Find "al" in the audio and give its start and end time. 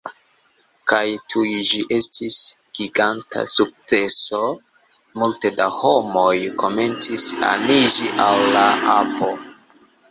8.29-8.47